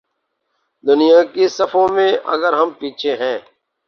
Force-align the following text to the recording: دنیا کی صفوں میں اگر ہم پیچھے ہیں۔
دنیا 0.83 1.23
کی 1.33 1.47
صفوں 1.47 1.87
میں 1.87 2.11
اگر 2.25 2.53
ہم 2.53 2.69
پیچھے 2.79 3.15
ہیں۔ 3.15 3.37